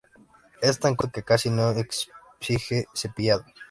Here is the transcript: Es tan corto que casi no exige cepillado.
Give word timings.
Es 0.63 0.79
tan 0.79 0.95
corto 0.95 1.11
que 1.13 1.21
casi 1.21 1.51
no 1.51 1.69
exige 1.73 2.87
cepillado. 2.91 3.45